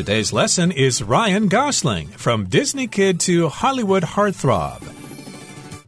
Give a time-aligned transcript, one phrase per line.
[0.00, 4.80] Today's lesson is Ryan Gosling, from Disney kid to Hollywood heartthrob.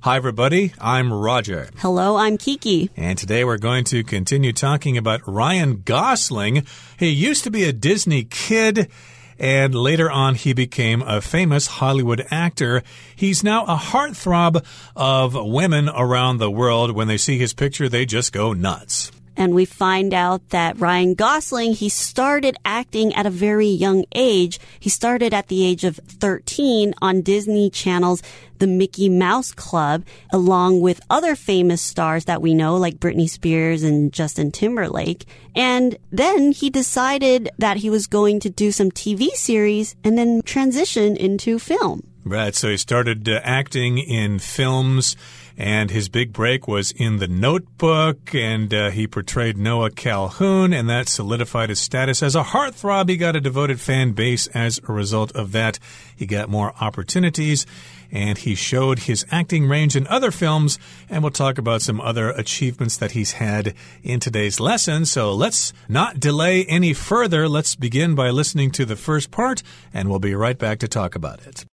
[0.00, 0.74] Hi, everybody.
[0.78, 1.70] I'm Roger.
[1.78, 2.90] Hello, I'm Kiki.
[2.94, 6.66] And today we're going to continue talking about Ryan Gosling.
[6.98, 8.90] He used to be a Disney kid.
[9.38, 12.82] And later on, he became a famous Hollywood actor.
[13.16, 14.62] He's now a heartthrob
[14.94, 16.90] of women around the world.
[16.90, 21.14] When they see his picture, they just go nuts and we find out that Ryan
[21.14, 24.60] Gosling, he started acting at a very young age.
[24.78, 28.22] He started at the age of 13 on Disney Channel's
[28.58, 33.82] The Mickey Mouse Club, along with other famous stars that we know, like Britney Spears
[33.82, 35.24] and Justin Timberlake.
[35.56, 40.42] And then he decided that he was going to do some TV series and then
[40.42, 42.11] transition into film.
[42.24, 42.54] Right.
[42.54, 45.16] So he started uh, acting in films
[45.56, 50.88] and his big break was in The Notebook, and uh, he portrayed Noah Calhoun, and
[50.88, 53.08] that solidified his status as a heartthrob.
[53.08, 55.78] He got a devoted fan base as a result of that.
[56.16, 57.66] He got more opportunities,
[58.10, 62.30] and he showed his acting range in other films, and we'll talk about some other
[62.30, 65.04] achievements that he's had in today's lesson.
[65.04, 67.48] So let's not delay any further.
[67.48, 71.14] Let's begin by listening to the first part, and we'll be right back to talk
[71.14, 71.66] about it.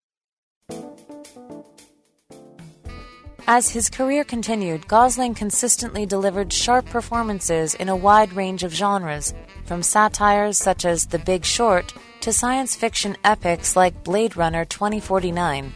[3.48, 9.34] As his career continued, Gosling consistently delivered sharp performances in a wide range of genres,
[9.66, 15.74] from satires such as The Big Short to science fiction epics like Blade Runner 2049.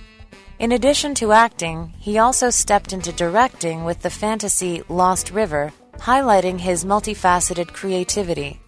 [0.60, 6.60] In addition to acting, he also stepped into directing with the fantasy Lost River, highlighting
[6.60, 8.60] his multifaceted creativity.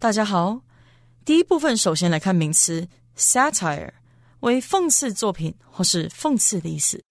[0.00, 0.62] 大家好，
[1.24, 3.92] 第一部分首先来看名词 satire。
[4.42, 7.02] 为讽刺作品或是讽刺的意思。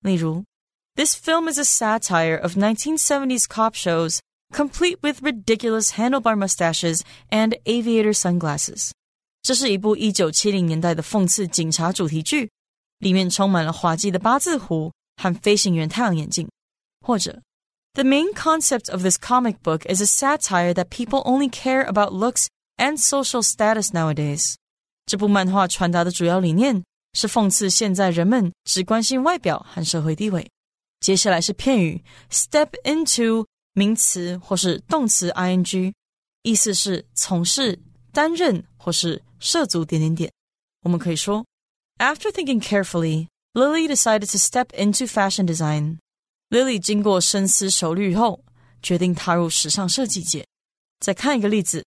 [0.00, 0.44] 例如，
[0.94, 8.14] This film is a satire of 1970s cop shows, complete with ridiculous handlebar mustaches and aviator
[8.14, 8.92] sunglasses。
[9.42, 12.50] 这是一部一九七零年代的讽刺警察主题剧，
[12.98, 16.48] 里面充满了滑稽的八字胡和飞行员太阳眼镜。
[17.00, 17.42] 或者，
[17.94, 22.46] The main concept of this comic book is a satire that people only care about looks
[22.76, 24.54] and social status nowadays。
[25.05, 30.49] 这部漫画传达的主要理念是讽刺现在人们只关心外表和社会地位。
[30.99, 35.93] 接下来是片语 step into 名词或是动词 ing，
[36.43, 37.79] 意思是从事、
[38.11, 40.31] 担任或是涉足点点点。
[40.83, 41.45] 我们可以说
[41.97, 45.97] ，After thinking carefully, Lily decided to step into fashion design.
[46.49, 48.43] Lily 经过深思熟虑后，
[48.81, 50.45] 决定踏入时尚设计界。
[50.99, 51.83] 再看一个例子。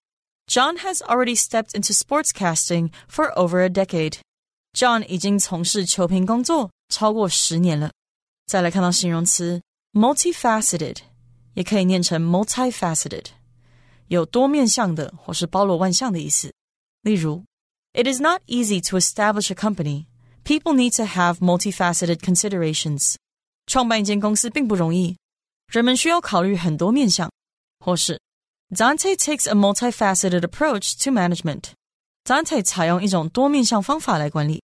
[0.47, 4.17] John has already stepped into sportscasting for over a decade.
[4.73, 7.91] John 已经从事球评工作超过十年了。
[8.47, 9.61] 再来看到形容词
[9.93, 10.97] multifaceted，
[11.53, 13.25] 也可以念成 multifaceted，
[14.07, 16.51] 有多面向的或是包罗万象的意思。
[17.03, 17.43] 例如，
[17.93, 20.05] It is not easy to establish a company.
[20.43, 23.15] People need to have multifaceted considerations.
[23.67, 25.17] 创办一间公司并不容易，
[25.67, 27.29] 人们需要考虑很多面向，
[27.79, 28.19] 或是
[28.75, 31.73] Dante takes a multifaceted approach to management.
[32.23, 34.61] Dante 采用一种多面向方法来管理。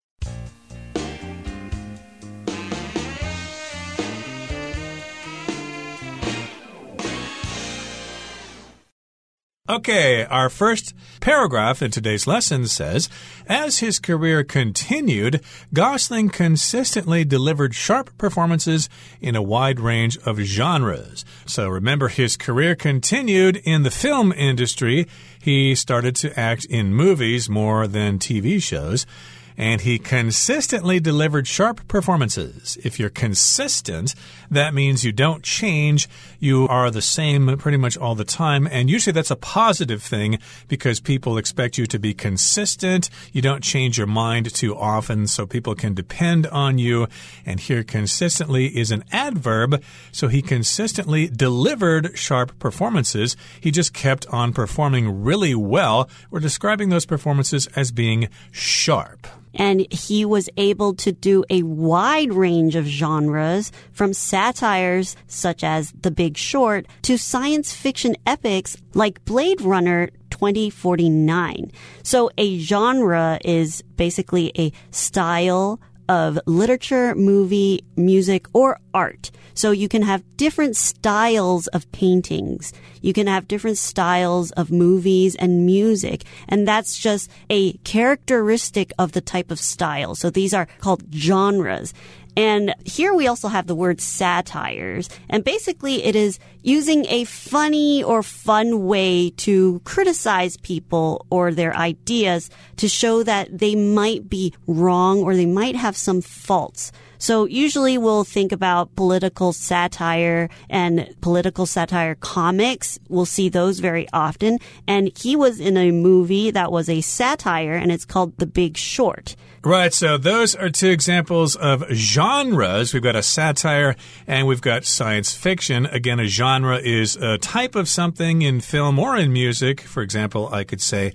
[9.71, 13.09] Okay, our first paragraph in today's lesson says
[13.47, 18.89] As his career continued, Gosling consistently delivered sharp performances
[19.21, 21.25] in a wide range of genres.
[21.47, 25.07] So remember, his career continued in the film industry.
[25.41, 29.07] He started to act in movies more than TV shows
[29.57, 32.79] and he consistently delivered sharp performances.
[32.83, 34.15] If you're consistent,
[34.51, 36.09] that means you don't change.
[36.39, 38.67] You are the same pretty much all the time.
[38.71, 40.39] And usually that's a positive thing
[40.69, 43.11] because people expect you to be consistent.
[43.33, 47.07] You don't change your mind too often, so people can depend on you.
[47.45, 49.83] And here, consistently is an adverb.
[50.13, 53.37] So he consistently delivered sharp performances.
[53.61, 56.09] He just kept on performing really well.
[56.31, 62.33] We're describing those performances as being sharp and he was able to do a wide
[62.33, 69.25] range of genres from satires such as The Big Short to science fiction epics like
[69.25, 71.71] Blade Runner 2049.
[72.03, 75.81] So a genre is basically a style
[76.11, 79.31] of literature, movie, music, or art.
[79.55, 82.73] So you can have different styles of paintings.
[83.01, 86.25] You can have different styles of movies and music.
[86.49, 90.17] And that's just a characteristic of the type of style.
[90.17, 91.95] So these are called genres.
[92.37, 95.09] And here we also have the word satires.
[95.29, 101.75] And basically it is using a funny or fun way to criticize people or their
[101.77, 106.93] ideas to show that they might be wrong or they might have some faults.
[107.21, 112.99] So usually we'll think about political satire and political satire comics.
[113.11, 114.59] We'll see those very often.
[114.87, 118.79] And he was in a movie that was a satire and it's called The Big
[118.79, 119.37] Short.
[119.63, 122.95] Right, so those are two examples of genres.
[122.95, 123.97] We've got a satire
[124.27, 125.85] and we've got science fiction.
[125.85, 129.83] Again, a genre is a type of something in film or in music.
[129.83, 131.13] For example, I could say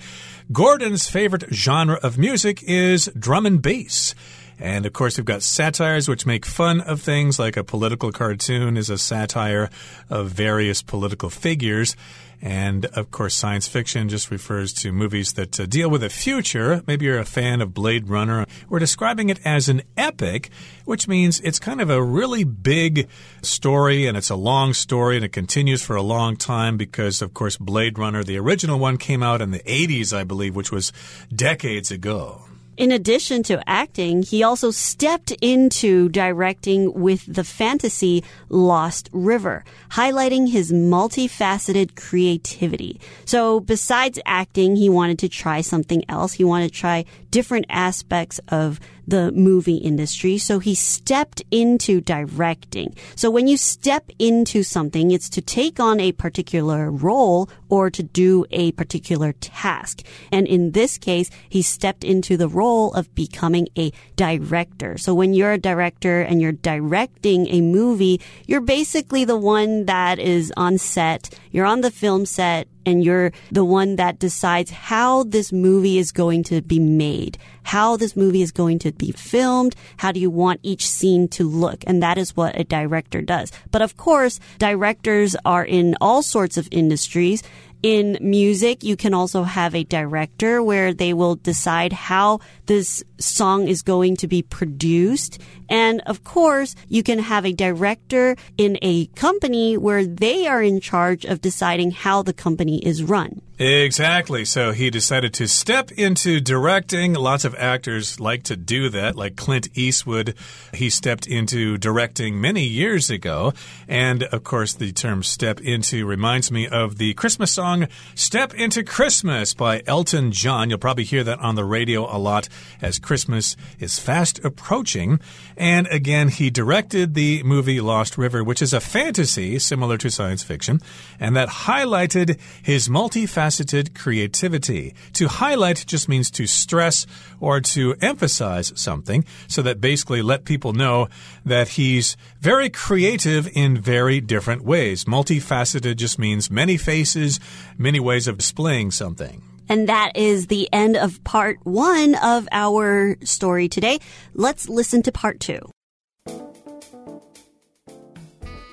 [0.51, 4.13] Gordon's favorite genre of music is drum and bass.
[4.59, 8.77] And of course, we've got satires which make fun of things like a political cartoon
[8.77, 9.69] is a satire
[10.09, 11.95] of various political figures.
[12.41, 16.83] And of course, science fiction just refers to movies that uh, deal with the future.
[16.85, 18.45] Maybe you're a fan of Blade Runner.
[18.69, 20.49] We're describing it as an epic,
[20.83, 23.07] which means it's kind of a really big
[23.41, 27.33] story and it's a long story and it continues for a long time because, of
[27.33, 30.91] course, Blade Runner, the original one, came out in the 80s, I believe, which was
[31.33, 32.43] decades ago.
[32.77, 40.49] In addition to acting, he also stepped into directing with the fantasy Lost River, highlighting
[40.49, 42.99] his multifaceted creativity.
[43.23, 46.33] So besides acting, he wanted to try something else.
[46.33, 50.37] He wanted to try different aspects of the movie industry.
[50.37, 52.95] So he stepped into directing.
[53.17, 58.01] So when you step into something, it's to take on a particular role or to
[58.01, 60.01] do a particular task.
[60.31, 64.97] And in this case, he stepped into the role of becoming a director.
[64.97, 70.19] So when you're a director and you're directing a movie, you're basically the one that
[70.19, 71.37] is on set.
[71.51, 76.11] You're on the film set and you're the one that decides how this movie is
[76.11, 80.29] going to be made, how this movie is going to be filmed, how do you
[80.29, 81.83] want each scene to look.
[81.87, 83.51] And that is what a director does.
[83.71, 87.43] But of course, directors are in all sorts of industries.
[87.85, 93.67] In music, you can also have a director where they will decide how this song
[93.67, 95.37] is going to be produced.
[95.69, 100.79] And of course, you can have a director in a company where they are in
[100.79, 103.39] charge of deciding how the company is run.
[103.57, 104.43] Exactly.
[104.43, 107.13] So he decided to step into directing.
[107.13, 110.35] Lots of actors like to do that, like Clint Eastwood.
[110.73, 113.53] He stepped into directing many years ago.
[113.87, 118.83] And of course, the term step into reminds me of the Christmas song Step into
[118.83, 120.69] Christmas by Elton John.
[120.69, 122.49] You'll probably hear that on the radio a lot
[122.81, 125.19] as Christmas is fast approaching.
[125.55, 130.43] And again, he directed the movie Lost River, which is a fantasy similar to science
[130.43, 130.81] fiction,
[131.21, 133.44] and that highlighted his multifaceted
[133.93, 134.95] creativity.
[135.13, 137.05] To highlight just means to stress
[137.39, 141.07] or to emphasize something, so that basically let people know
[141.45, 145.05] that he's very creative in very different ways.
[145.05, 147.39] Multifaceted just means many faces,
[147.77, 149.41] many ways of displaying something.
[149.67, 153.99] And that is the end of part one of our story today.
[154.33, 155.59] Let's listen to part two.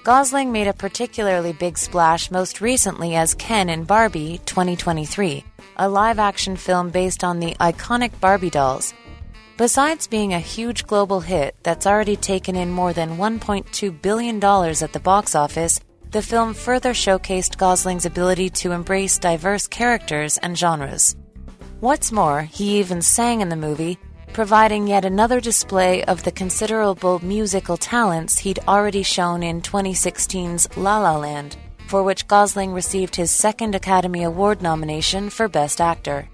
[0.04, 5.44] Gosling made a particularly big splash most recently as Ken in Barbie 2023,
[5.76, 8.94] a live action film based on the iconic Barbie dolls.
[9.56, 14.92] Besides being a huge global hit that's already taken in more than $1.2 billion at
[14.92, 15.78] the box office,
[16.10, 21.14] the film further showcased Gosling's ability to embrace diverse characters and genres.
[21.78, 24.00] What's more, he even sang in the movie,
[24.33, 30.99] providing yet another display of the considerable musical talents he'd already shown in 2016's La
[30.99, 31.57] La Land,
[31.87, 36.25] for which Gosling received his second Academy Award nomination for Best Actor.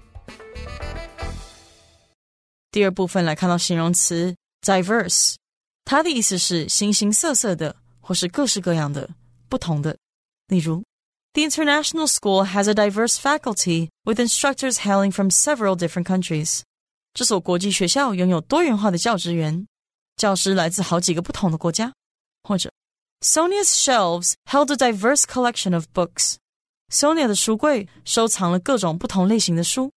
[2.70, 5.36] 第二部分来看到形容词 diverse，
[5.84, 9.08] 它的意思是形形色色的，或是各式各样的、
[9.48, 9.96] 不同的。
[10.48, 10.82] 例如，
[11.34, 16.62] The international school has a diverse faculty with instructors hailing from several different countries.
[17.12, 19.66] 这所国际学校拥有多元化的教职员，
[20.16, 21.92] 教师来自好几个不同的国家。
[22.42, 22.70] 或者，
[23.20, 26.36] Sonia's shelves held a diverse collection of books.
[26.92, 29.90] Sonia 的书柜收藏了各种不同类型的书。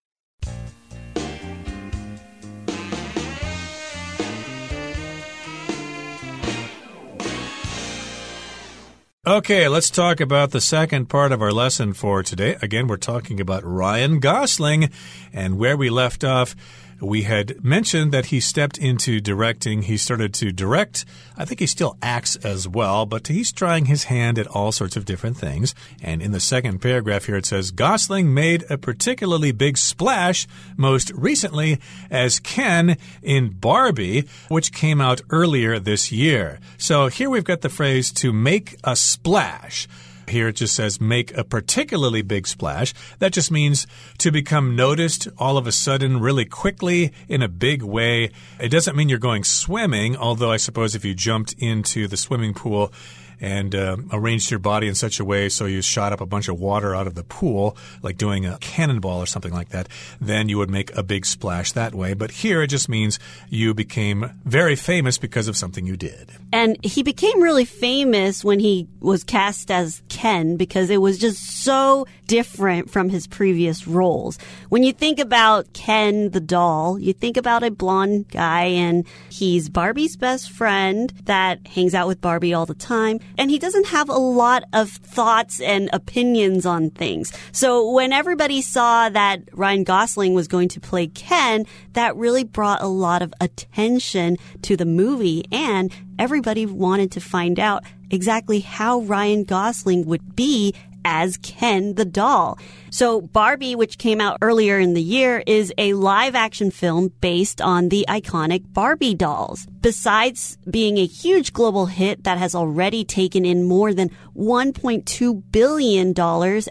[9.25, 12.55] Okay, let's talk about the second part of our lesson for today.
[12.61, 14.89] Again, we're talking about Ryan Gosling
[15.33, 16.55] and where we left off
[17.02, 19.82] We had mentioned that he stepped into directing.
[19.82, 21.04] He started to direct.
[21.36, 24.96] I think he still acts as well, but he's trying his hand at all sorts
[24.96, 25.74] of different things.
[26.00, 31.10] And in the second paragraph here, it says Gosling made a particularly big splash most
[31.10, 36.60] recently as Ken in Barbie, which came out earlier this year.
[36.78, 39.88] So here we've got the phrase to make a splash.
[40.28, 42.94] Here it just says make a particularly big splash.
[43.18, 43.86] That just means
[44.18, 48.30] to become noticed all of a sudden, really quickly, in a big way.
[48.60, 52.54] It doesn't mean you're going swimming, although I suppose if you jumped into the swimming
[52.54, 52.92] pool,
[53.40, 56.48] and uh, arranged your body in such a way so you shot up a bunch
[56.48, 59.88] of water out of the pool, like doing a cannonball or something like that,
[60.20, 62.14] then you would make a big splash that way.
[62.14, 66.32] But here it just means you became very famous because of something you did.
[66.52, 71.62] And he became really famous when he was cast as Ken because it was just
[71.62, 74.38] so different from his previous roles.
[74.68, 79.68] When you think about Ken the doll, you think about a blonde guy and he's
[79.68, 84.08] Barbie's best friend that hangs out with Barbie all the time and he doesn't have
[84.08, 87.32] a lot of thoughts and opinions on things.
[87.52, 92.82] So when everybody saw that Ryan Gosling was going to play Ken, that really brought
[92.82, 99.00] a lot of attention to the movie and everybody wanted to find out exactly how
[99.00, 102.58] Ryan Gosling would be as Ken the doll.
[102.90, 107.60] So Barbie, which came out earlier in the year, is a live action film based
[107.60, 109.66] on the iconic Barbie dolls.
[109.80, 116.10] Besides being a huge global hit that has already taken in more than $1.2 billion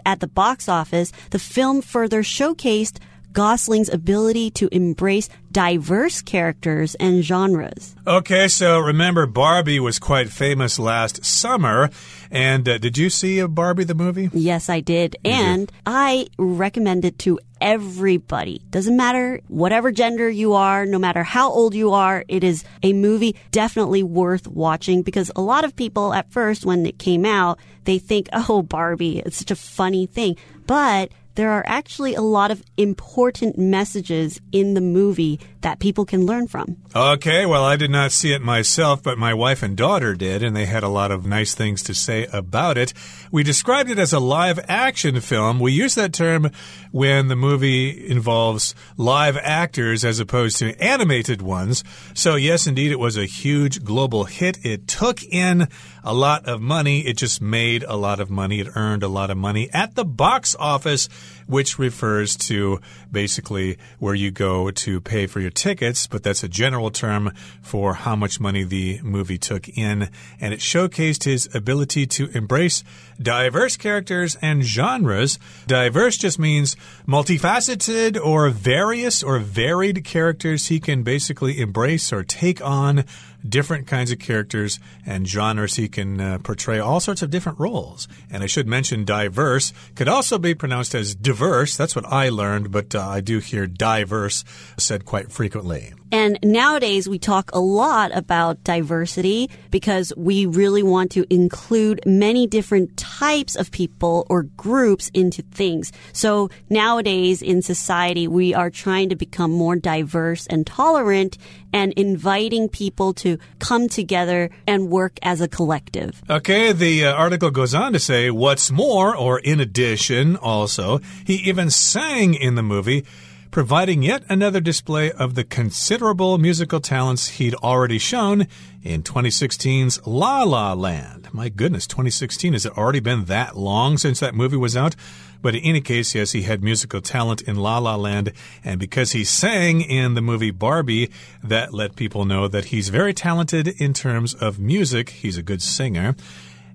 [0.06, 2.98] at the box office, the film further showcased
[3.32, 7.94] Gosling's ability to embrace diverse characters and genres.
[8.06, 11.90] Okay, so remember, Barbie was quite famous last summer.
[12.30, 14.30] And uh, did you see a Barbie the movie?
[14.32, 15.16] Yes, I did.
[15.24, 15.70] And.
[15.84, 18.62] I recommend it to everybody.
[18.70, 22.92] Doesn't matter whatever gender you are, no matter how old you are, it is a
[22.92, 27.58] movie definitely worth watching because a lot of people at first, when it came out,
[27.84, 30.36] they think, oh, Barbie, it's such a funny thing.
[30.66, 36.26] But there are actually a lot of important messages in the movie that people can
[36.26, 36.76] learn from.
[36.94, 40.54] Okay, well, I did not see it myself, but my wife and daughter did, and
[40.54, 42.92] they had a lot of nice things to say about it.
[43.30, 45.58] We described it as a live action film.
[45.58, 46.50] We use that term
[46.90, 51.82] when the movie involves live actors as opposed to animated ones.
[52.14, 54.58] So, yes, indeed, it was a huge global hit.
[54.64, 55.68] It took in
[56.04, 57.00] a lot of money.
[57.06, 58.60] It just made a lot of money.
[58.60, 61.08] It earned a lot of money at the box office,
[61.46, 66.48] which refers to basically where you go to pay for your tickets, but that's a
[66.48, 70.08] general term for how much money the movie took in.
[70.40, 72.84] And it showcased his ability to embrace
[73.20, 75.38] diverse characters and genres.
[75.66, 82.64] Diverse just means multifaceted or various or varied characters he can basically embrace or take
[82.64, 83.04] on
[83.48, 85.76] different kinds of characters and genres.
[85.76, 88.08] He can uh, portray all sorts of different roles.
[88.30, 91.76] And I should mention diverse could also be pronounced as diverse.
[91.76, 94.44] That's what I learned, but uh, I do hear diverse
[94.78, 95.92] said quite frequently.
[96.12, 102.46] And nowadays we talk a lot about diversity because we really want to include many
[102.46, 105.90] different types of people or groups into things.
[106.12, 111.38] So nowadays in society, we are trying to become more diverse and tolerant
[111.72, 116.22] and inviting people to come together and work as a collective.
[116.28, 121.36] Okay, the uh, article goes on to say, what's more, or in addition, also, he
[121.36, 123.06] even sang in the movie
[123.52, 128.46] providing yet another display of the considerable musical talents he'd already shown
[128.82, 131.28] in 2016's La La Land.
[131.32, 134.96] My goodness, 2016, has it already been that long since that movie was out?
[135.42, 138.32] But in any case, yes, he had musical talent in La La Land,
[138.64, 141.10] and because he sang in the movie Barbie,
[141.44, 145.10] that let people know that he's very talented in terms of music.
[145.10, 146.16] He's a good singer.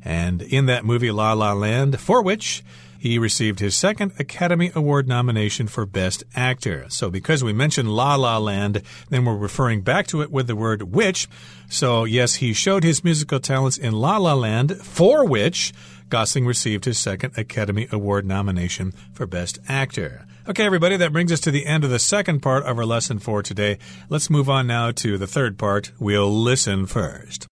[0.05, 2.63] And in that movie, La La Land, for which
[2.99, 6.85] he received his second Academy Award nomination for Best Actor.
[6.89, 10.55] So, because we mentioned La La Land, then we're referring back to it with the
[10.55, 11.27] word which.
[11.69, 15.73] So, yes, he showed his musical talents in La La Land, for which
[16.09, 20.25] Gosling received his second Academy Award nomination for Best Actor.
[20.47, 23.19] Okay, everybody, that brings us to the end of the second part of our lesson
[23.19, 23.77] for today.
[24.07, 25.91] Let's move on now to the third part.
[25.99, 27.47] We'll listen first.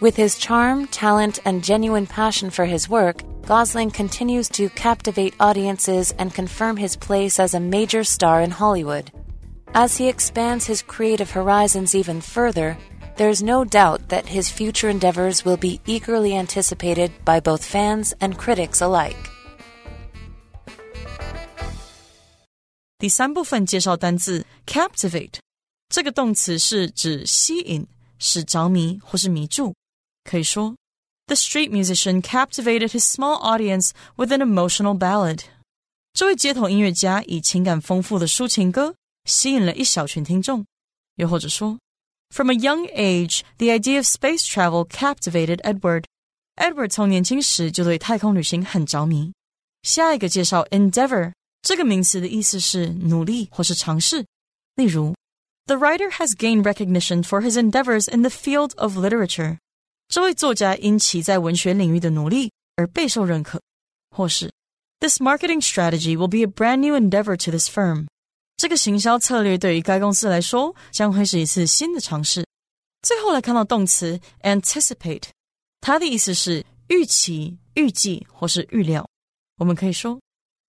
[0.00, 6.12] With his charm, talent, and genuine passion for his work, Gosling continues to captivate audiences
[6.18, 9.10] and confirm his place as a major star in Hollywood.
[9.72, 12.76] As he expands his creative horizons even further,
[13.16, 18.36] there's no doubt that his future endeavors will be eagerly anticipated by both fans and
[18.36, 19.16] critics alike.
[22.98, 25.38] 第三部分介绍单字 captivate，
[25.88, 27.86] 这个动词是指吸引、
[28.18, 29.74] 使着迷或是迷住。
[30.24, 30.76] 可以说，
[31.26, 35.40] The street musician captivated his small audience with an emotional ballad。
[36.12, 38.94] 这位街头音乐家以情感丰富的抒情歌
[39.24, 40.64] 吸引了一小群听众。
[41.16, 41.78] 又或者说，
[42.30, 49.32] From a young age, the idea of space travel captivated Edward。Edward 从年轻时就对太空旅行很着迷。
[49.82, 51.32] 下一个介绍 endeavor
[51.62, 54.24] 这个名词的意思是努力或是尝试。
[54.76, 55.14] 例如，
[55.66, 59.58] The writer has gained recognition for his endeavors in the field of literature。
[60.11, 63.61] 这位作家因其在文学领域的努力而备受认可。
[64.13, 64.51] 或是
[64.99, 68.07] ，This marketing strategy will be a brand new endeavor to this firm。
[68.57, 72.45] 这个行销策略对于该公司来说将会是一次新的尝试。
[73.01, 75.29] 最后来看到动词 anticipate，
[75.79, 79.07] 它的意思是预期、预计或是预料。
[79.59, 80.19] 我们可以说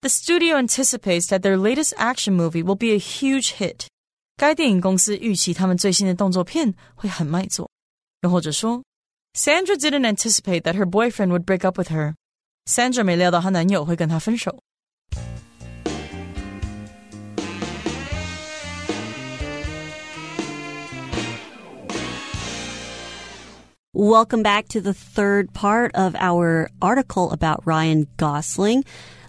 [0.02, 3.86] ，The studio anticipates that their latest action movie will be a huge hit。
[4.36, 7.68] 该电影公司预期他们最新的动作片会很卖座。
[8.22, 8.80] 又或者说
[9.33, 14.63] ，Sandra didn't anticipate that her boyfriend would break up with her。Sandra 没料到她男友会跟她分手。
[23.99, 28.83] Welcome back to the third part of our article about Ryan Gosling.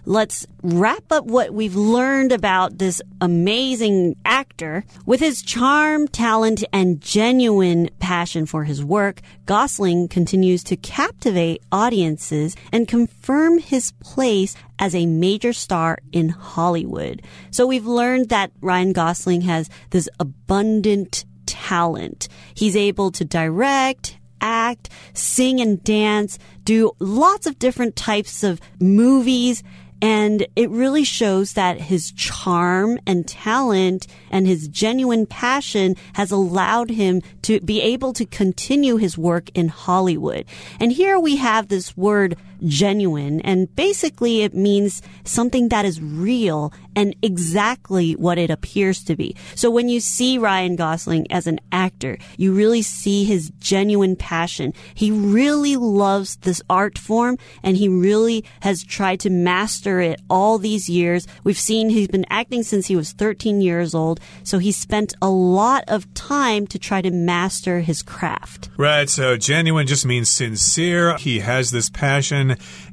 [0.06, 4.84] Let's wrap up what we've learned about this amazing actor.
[5.06, 12.54] With his charm, talent, and genuine passion for his work, Gosling continues to captivate audiences
[12.70, 17.22] and confirm his place as a major star in Hollywood.
[17.50, 22.28] So we've learned that Ryan Gosling has this abundant talent.
[22.54, 29.62] He's able to direct, act, sing and dance, do lots of different types of movies.
[30.02, 36.90] And it really shows that his charm and talent and his genuine passion has allowed
[36.90, 40.44] him to be able to continue his work in Hollywood.
[40.78, 42.36] And here we have this word
[42.66, 49.16] genuine, and basically it means something that is real and exactly what it appears to
[49.16, 49.36] be.
[49.54, 54.72] So when you see Ryan Gosling as an actor, you really see his genuine passion.
[54.94, 60.58] He really loves this art form and he really has tried to master it all
[60.58, 61.26] these years.
[61.42, 64.20] We've seen he's been acting since he was 13 years old.
[64.42, 68.68] So he spent a lot of time to try to master his craft.
[68.76, 69.08] Right.
[69.08, 71.16] So genuine just means sincere.
[71.16, 71.90] He has this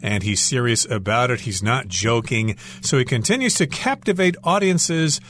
[0.02, 1.42] and he's serious about it.
[1.42, 2.58] He's not joking.
[2.82, 5.22] So he continues to captivate audiences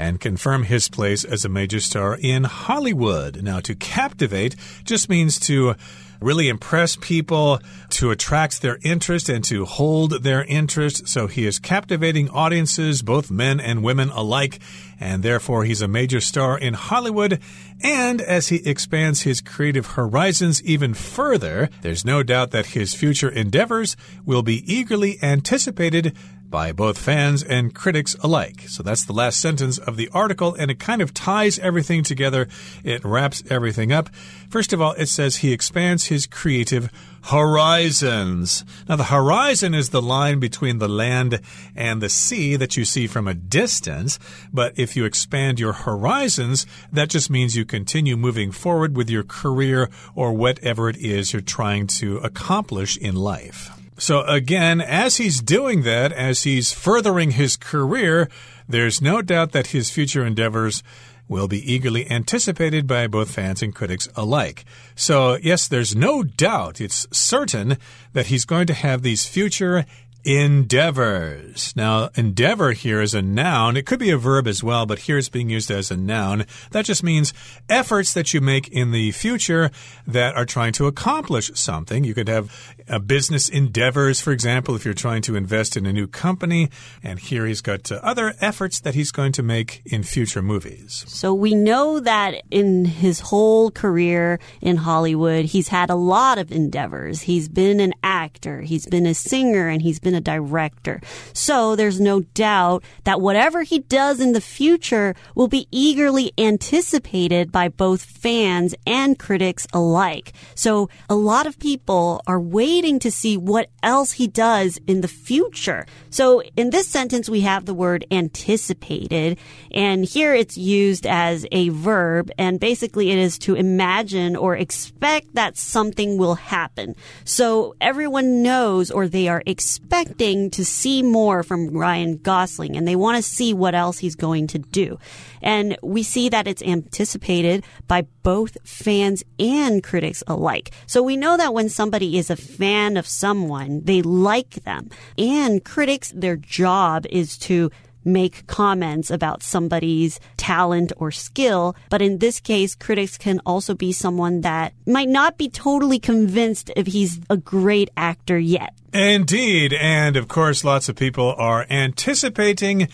[0.00, 3.42] and confirm his place as a major star in Hollywood.
[3.42, 5.74] Now, to captivate just means to
[6.22, 7.60] really impress people,
[7.90, 11.06] to attract their interest and to hold their interest.
[11.06, 14.60] So he is captivating audiences, both men and women alike,
[14.98, 17.38] and therefore he's a major star in Hollywood.
[17.82, 23.30] And as he expands his creative horizons even further, there's no doubt that his future
[23.30, 26.16] endeavors will be eagerly anticipated
[26.50, 28.64] by both fans and critics alike.
[28.68, 32.48] So that's the last sentence of the article, and it kind of ties everything together.
[32.84, 34.10] It wraps everything up.
[34.48, 36.90] First of all, it says he expands his creative
[37.24, 38.64] horizons.
[38.88, 41.40] Now, the horizon is the line between the land
[41.76, 44.18] and the sea that you see from a distance.
[44.52, 49.22] But if you expand your horizons, that just means you continue moving forward with your
[49.22, 53.79] career or whatever it is you're trying to accomplish in life.
[54.00, 58.30] So again, as he's doing that, as he's furthering his career,
[58.66, 60.82] there's no doubt that his future endeavors
[61.28, 64.64] will be eagerly anticipated by both fans and critics alike.
[64.96, 67.76] So, yes, there's no doubt, it's certain
[68.14, 69.84] that he's going to have these future
[70.24, 71.72] endeavors.
[71.76, 73.76] Now, endeavor here is a noun.
[73.76, 76.46] It could be a verb as well, but here it's being used as a noun.
[76.72, 77.32] That just means
[77.68, 79.70] efforts that you make in the future
[80.06, 82.04] that are trying to accomplish something.
[82.04, 85.92] You could have uh, business endeavors, for example, if you're trying to invest in a
[85.92, 86.68] new company.
[87.02, 91.04] And here he's got uh, other efforts that he's going to make in future movies.
[91.06, 96.50] So we know that in his whole career in Hollywood, he's had a lot of
[96.50, 97.22] endeavors.
[97.22, 101.00] He's been an actor, he's been a singer, and he's been a director.
[101.32, 107.52] So there's no doubt that whatever he does in the future will be eagerly anticipated
[107.52, 110.32] by both fans and critics alike.
[110.54, 115.08] So a lot of people are waiting to see what else he does in the
[115.08, 115.86] future.
[116.10, 119.38] So in this sentence, we have the word anticipated,
[119.70, 125.34] and here it's used as a verb, and basically it is to imagine or expect
[125.34, 126.94] that something will happen.
[127.24, 132.86] So everyone knows or they are expecting expecting to see more from Ryan Gosling and
[132.86, 134.98] they want to see what else he's going to do.
[135.42, 140.70] And we see that it's anticipated by both fans and critics alike.
[140.86, 144.90] So we know that when somebody is a fan of someone, they like them.
[145.16, 147.70] And critics, their job is to
[148.04, 151.74] make comments about somebody's talent or skill.
[151.88, 156.70] But in this case, critics can also be someone that might not be totally convinced
[156.76, 158.74] if he's a great actor yet.
[158.92, 159.72] Indeed.
[159.72, 162.88] And of course, lots of people are anticipating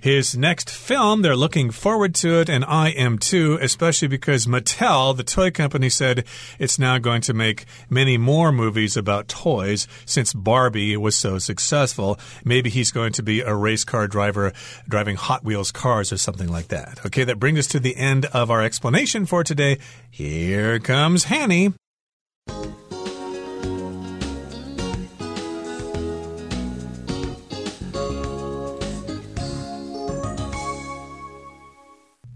[0.00, 1.22] his next film.
[1.22, 5.88] They're looking forward to it, and I am too, especially because Mattel, the toy company,
[5.88, 6.24] said
[6.58, 12.18] it's now going to make many more movies about toys since Barbie was so successful.
[12.44, 14.52] Maybe he's going to be a race car driver
[14.88, 17.04] driving Hot Wheels cars or something like that.
[17.06, 19.78] Okay, that brings us to the end of our explanation for today.
[20.10, 21.72] Here comes Hanny.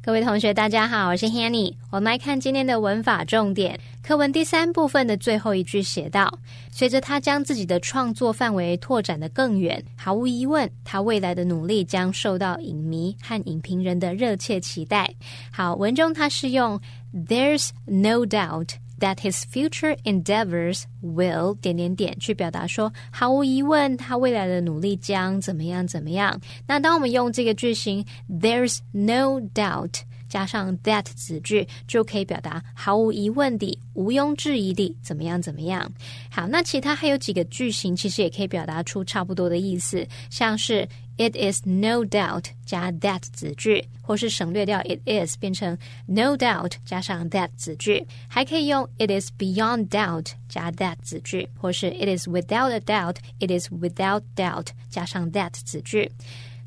[0.05, 1.73] 各位同学，大家好，我是 Hanny。
[1.89, 6.29] 我们来看今天的文法重点课文第三部分的最后一句写道：
[6.73, 15.09] 随着他将自己的创作范围拓展的更远，毫无疑问，他未来的努力将受到影迷和影评人的热切期待。
[15.53, 16.81] 好，文中他是用
[17.15, 18.82] "There's no doubt"。
[19.03, 26.41] That his future endeavors will 点点点去表达说，毫无疑问，他未来的努力将怎么样怎么样。
[26.69, 35.91] 那当我们用这个句型，There's no doubt 加上 that 子句，就可以表达毫无疑问的、毋庸置疑的怎么样怎么样。
[36.31, 40.89] 好，那其他还有几个句型，其实也可以表达出差不多的意思，像是。
[41.18, 49.10] It is no doubt 加 that 子句，或是省略掉 it is 变成 no doubt 加上 that 子句，还可以用 it
[49.10, 54.68] is beyond doubt 加 that 子句，或是 it is without a doubt it is without doubt
[54.90, 56.12] 加上 that 子句。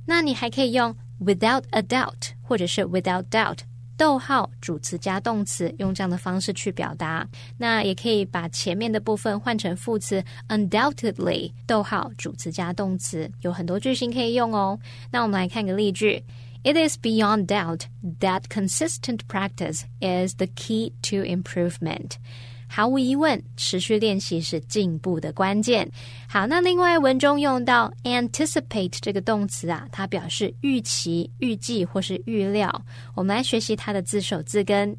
[0.06, 3.58] 那你还可以用 without a doubt 或者是 without doubt。
[3.97, 7.27] 逗号主词加动词，用这样的方式去表达。
[7.57, 14.77] 那也可以把前面的部分换成副词，undoubtedly，逗号主词加动词，有很多句型可以用哦。
[15.11, 16.23] 那我们来看个例句
[16.63, 17.81] ：It is beyond doubt
[18.19, 22.13] that consistent practice is the key to improvement.
[22.67, 25.89] 毫无疑问，持续练习是进步的关键。
[26.27, 32.83] 好，那另外文中用到 anticipate 这个动词啊，它表示预期、预计或是预料。
[33.13, 34.95] 我们来学习它的字首字根。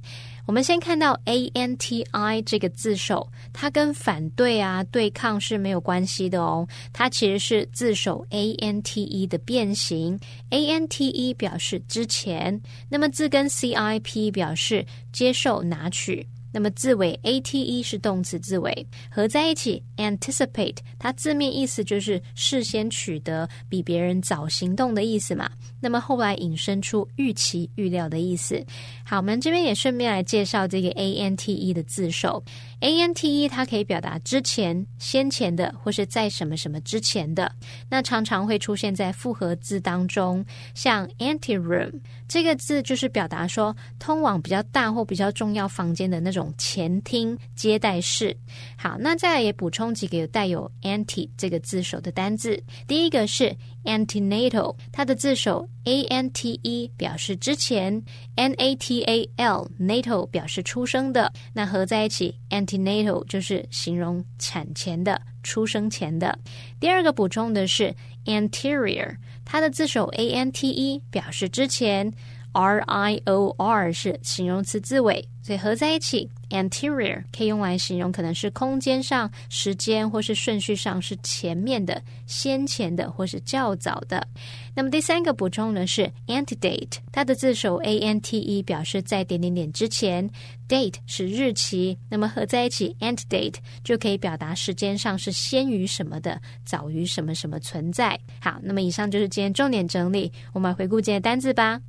[0.46, 6.64] 我们先看到 a n t i 这个字首，它跟反对啊、对抗是没有关系的哦。
[6.92, 10.16] 它其实是字首 a n t e 的变形。
[10.50, 16.24] a n t e 表示之前，那么字根 c i p 表示接受、拿取。
[16.56, 25.50] 那么字尾 a t e 是动词字尾，合在一起 anticipate，它字面意思就是事先取得，比别人早行动的意思嘛。
[25.86, 28.60] 那么后来引申出预期、预料的意思。
[29.04, 32.42] 好，我们这边也顺便来介绍这个 a n t e 的字首。
[32.80, 37.52] a n t e 它可以表达之前、先前的，或是在什么什么之前的。
[37.88, 40.44] 那常常会出现在复合字当中，
[40.74, 41.92] 像 ante room
[42.26, 48.36] 这个字就是表达说通往比较大或比较重要房间的那种前厅、接待室。
[48.76, 52.60] 好，那再来也补充几个带有 ante 这个字首的单字。
[52.88, 53.54] 第一个是
[53.86, 58.02] antenatal，它的字首 a n t e 表示之前
[58.34, 66.38] ，n a t a l natal 表示出生的，那合在一起 antenatal 就是形容产前的、出生前的。
[66.78, 67.94] 第二个补充的是
[68.26, 72.12] anterior，它的字首 a n t e 表示之前
[72.56, 75.28] ，r i o r 是形容词字尾。
[75.42, 84.26] 所以合在一起，anterior 可以用来形容可能是空间上、时间或是顺序上是前面的、先前的或是较早的。
[84.74, 90.28] 那么第三个补充呢是 antedate，它的字首 a n t e 表示在点点点之前
[90.68, 98.18] ，date 是日期，那么合在一起 antedate 就可以表达时间上是先于什么的、早于什么什么存在。
[98.40, 101.80] 好，那么以上就是今天重点整理，我们回顾今天单字吧。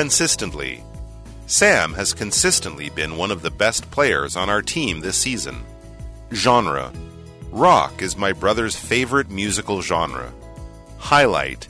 [0.00, 0.82] Consistently.
[1.46, 5.62] Sam has consistently been one of the best players on our team this season.
[6.32, 6.90] Genre.
[7.50, 10.32] Rock is my brother's favorite musical genre.
[10.96, 11.68] Highlight.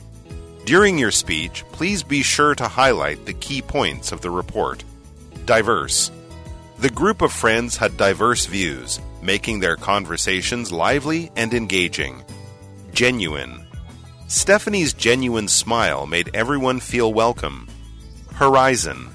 [0.63, 4.85] During your speech, please be sure to highlight the key points of the report.
[5.43, 6.09] Diverse.
[6.79, 12.23] The group of friends had diverse views, making their conversations lively and engaging.
[12.93, 13.67] Genuine.
[14.29, 17.67] Stephanie's genuine smile made everyone feel welcome.
[18.41, 19.07] Horizon.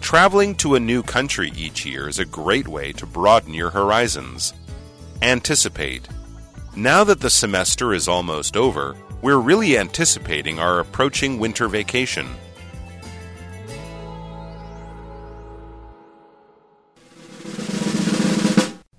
[0.00, 4.54] Traveling to a new country each year is a great way to broaden your horizons.
[5.20, 6.06] Anticipate.
[6.76, 12.28] Now that the semester is almost over, we're really anticipating our approaching winter vacation.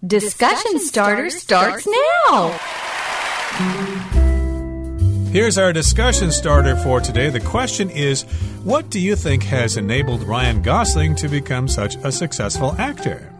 [0.06, 2.60] Discussion starter starts now.
[5.34, 7.32] Here's our discussion starter for today.
[7.32, 8.22] The question is
[8.64, 13.34] What do you think has enabled Ryan Gosling to become such a successful actor?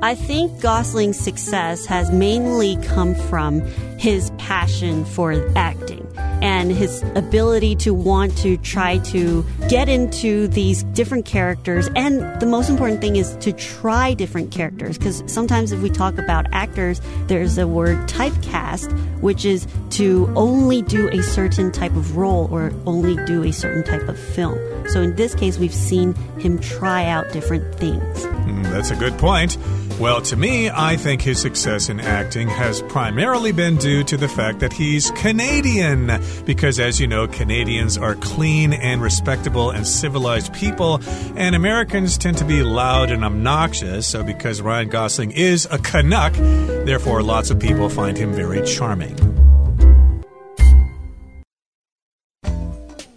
[0.00, 3.60] I think Gosling's success has mainly come from
[3.98, 6.04] his passion for acting
[6.42, 11.88] and his ability to want to try to get into these different characters.
[11.94, 16.18] And the most important thing is to try different characters because sometimes if we talk
[16.18, 22.16] about actors, there's a word typecast, which is to only do a certain type of
[22.16, 24.58] role or only do a certain type of film.
[24.90, 28.02] So in this case, we've seen him try out different things.
[28.24, 29.56] Mm, that's a good point.
[30.00, 34.28] Well, to me, I think his success in acting has primarily been due to the
[34.28, 36.10] fact that he's Canadian.
[36.46, 41.00] Because, as you know, Canadians are clean and respectable and civilized people,
[41.36, 44.06] and Americans tend to be loud and obnoxious.
[44.06, 49.29] So, because Ryan Gosling is a Canuck, therefore, lots of people find him very charming.